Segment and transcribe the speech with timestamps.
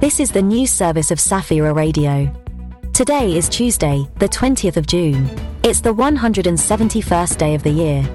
[0.00, 2.32] This is the news service of Safira Radio.
[2.94, 5.28] Today is Tuesday, the 20th of June.
[5.62, 8.08] It's the 171st day of the year.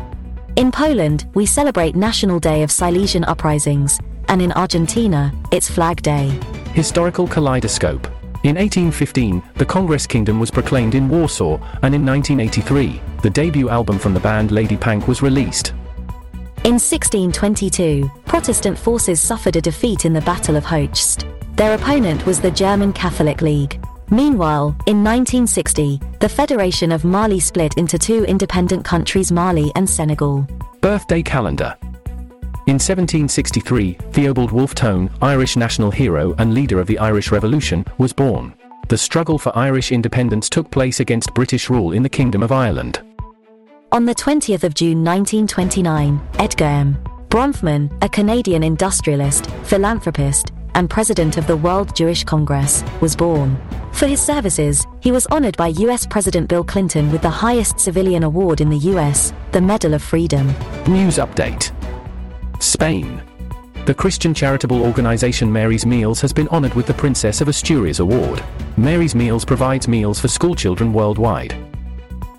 [0.56, 6.30] In Poland, we celebrate National Day of Silesian Uprisings, and in Argentina, it's Flag Day.
[6.74, 8.08] Historical kaleidoscope.
[8.44, 14.00] In 1815, the Congress Kingdom was proclaimed in Warsaw, and in 1983, the debut album
[14.00, 15.70] from the band Lady Pank was released.
[16.64, 21.28] In 1622, Protestant forces suffered a defeat in the Battle of Hochst.
[21.55, 23.80] Their opponent was the German Catholic League.
[24.09, 30.45] Meanwhile, in 1960, the Federation of Mali split into two independent countries Mali and Senegal.
[30.81, 31.76] Birthday calendar.
[32.68, 38.12] In 1763, Theobald Wolfe Tone, Irish national hero and leader of the Irish Revolution, was
[38.12, 38.53] born.
[38.90, 43.02] The struggle for Irish independence took place against British rule in the Kingdom of Ireland.
[43.94, 46.98] On the 20th of June 1929, Edgar M.
[47.30, 53.58] Bronfman, a Canadian industrialist, philanthropist, and president of the World Jewish Congress, was born.
[53.94, 58.23] For his services, he was honored by US President Bill Clinton with the highest civilian
[58.23, 60.48] award in the US, the Medal of Freedom.
[60.88, 61.72] News update
[62.62, 63.22] Spain.
[63.86, 68.44] The Christian charitable organization Mary's Meals has been honored with the Princess of Asturias Award.
[68.78, 71.56] Mary's Meals provides meals for schoolchildren worldwide.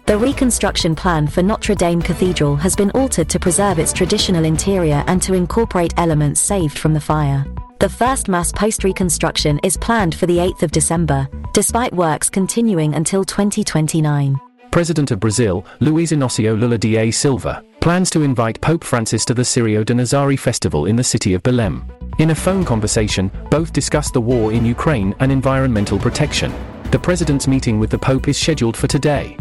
[0.07, 5.03] The reconstruction plan for Notre Dame Cathedral has been altered to preserve its traditional interior
[5.07, 7.45] and to incorporate elements saved from the fire.
[7.79, 12.95] The first mass post reconstruction is planned for the 8th of December, despite works continuing
[12.95, 14.41] until 2029.
[14.71, 19.43] President of Brazil, Luiz Inácio Lula da Silva, plans to invite Pope Francis to the
[19.43, 21.85] Cirio de Nazaré festival in the city of Belém.
[22.19, 26.55] In a phone conversation, both discussed the war in Ukraine and environmental protection.
[26.93, 29.37] The president's meeting with the Pope is scheduled for today.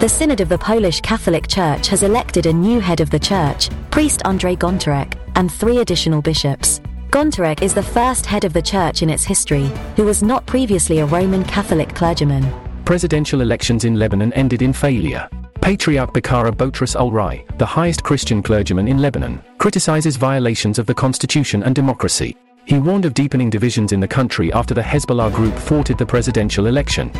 [0.00, 3.70] The Synod of the Polish Catholic Church has elected a new head of the church,
[3.90, 6.82] priest Andrzej Gontarek, and three additional bishops.
[7.10, 10.98] Gontarek is the first head of the church in its history, who was not previously
[10.98, 12.46] a Roman Catholic clergyman.
[12.84, 15.26] Presidential elections in Lebanon ended in failure.
[15.62, 21.62] Patriarch Bechara Boutros al-Rai, the highest Christian clergyman in Lebanon, criticizes violations of the constitution
[21.62, 22.36] and democracy.
[22.66, 26.66] He warned of deepening divisions in the country after the Hezbollah group thwarted the presidential
[26.66, 27.10] election.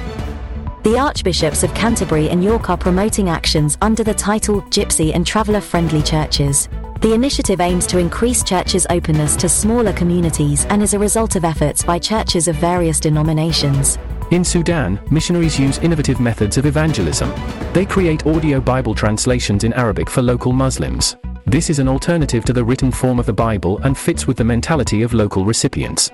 [0.82, 5.62] The Archbishops of Canterbury and York are promoting actions under the title Gypsy and Traveller
[5.62, 6.69] Friendly Churches.
[7.01, 11.45] The initiative aims to increase churches' openness to smaller communities and is a result of
[11.45, 13.99] efforts by churches of various denominations.
[14.33, 17.33] In Sudan, missionaries use innovative methods of evangelism.
[17.73, 21.17] They create audio Bible translations in Arabic for local Muslims.
[21.47, 24.45] This is an alternative to the written form of the Bible and fits with the
[24.45, 26.11] mentality of local recipients.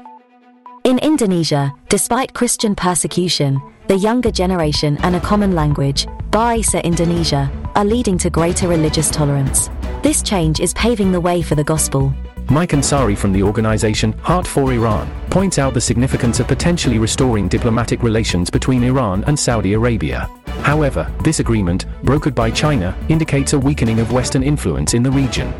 [0.85, 3.59] In Indonesia, despite Christian persecution,
[3.89, 9.71] the younger generation and a common language, Bahasa Indonesia, are leading to greater religious tolerance.
[10.05, 12.13] This change is paving the way for the gospel.
[12.51, 17.49] Mike Ansari from the organization Heart for Iran points out the significance of potentially restoring
[17.49, 20.29] diplomatic relations between Iran and Saudi Arabia.
[20.61, 25.55] However, this agreement, brokered by China, indicates a weakening of Western influence in the region.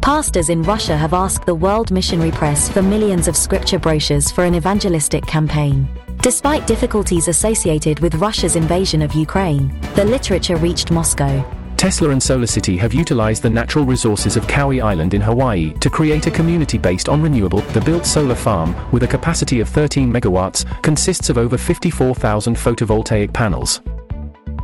[0.00, 4.42] Pastors in Russia have asked the World Missionary Press for millions of scripture brochures for
[4.42, 5.86] an evangelistic campaign.
[6.20, 11.61] Despite difficulties associated with Russia's invasion of Ukraine, the literature reached Moscow.
[11.82, 16.28] Tesla and SolarCity have utilized the natural resources of Kauai Island in Hawaii to create
[16.28, 17.58] a community based on renewable.
[17.72, 23.32] The built solar farm, with a capacity of 13 megawatts, consists of over 54,000 photovoltaic
[23.32, 23.80] panels.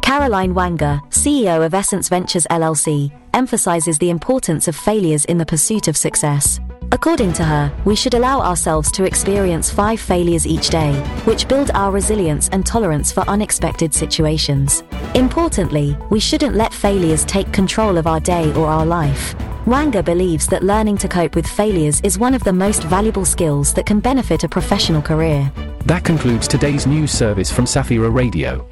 [0.00, 5.88] Caroline Wanga, CEO of Essence Ventures LLC, emphasizes the importance of failures in the pursuit
[5.88, 6.60] of success.
[6.92, 11.72] According to her, we should allow ourselves to experience five failures each day, which build
[11.74, 14.84] our resilience and tolerance for unexpected situations.
[15.14, 19.34] Importantly, we shouldn't let failures take control of our day or our life.
[19.64, 23.74] Wanga believes that learning to cope with failures is one of the most valuable skills
[23.74, 25.52] that can benefit a professional career.
[25.84, 28.66] That concludes today's news service from Safira Radio.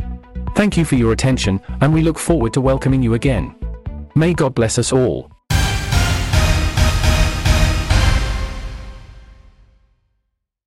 [0.55, 3.55] Thank you for your attention, and we look forward to welcoming you again.
[4.15, 5.36] May God bless us all.